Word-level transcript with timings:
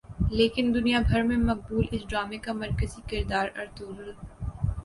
لیکن 0.29 0.73
دنیا 0.73 0.99
بھر 1.01 1.21
میں 1.23 1.37
مقبول 1.39 1.85
اس 1.91 2.07
ڈارمے 2.09 2.37
کا 2.45 2.53
مرکزی 2.53 3.01
کردار 3.09 3.47
ارطغرل 3.55 4.11